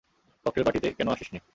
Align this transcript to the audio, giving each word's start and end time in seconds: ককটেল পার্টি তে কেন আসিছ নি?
ককটেল 0.45 0.63
পার্টি 0.63 0.79
তে 0.79 0.87
কেন 0.93 1.07
আসিছ 1.07 1.29
নি? 1.33 1.39